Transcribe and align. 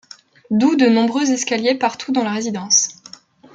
D'où 0.49 0.77
de 0.77 0.87
nombreux 0.87 1.29
escaliers 1.29 1.75
partout 1.75 2.11
dans 2.11 2.23
la 2.23 2.31
résidence. 2.31 3.03